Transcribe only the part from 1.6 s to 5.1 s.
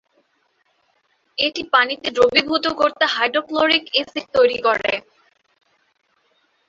পানিতে দ্রবীভূত করতে হাইড্রোক্লোরিক অ্যাসিড তৈরি করে।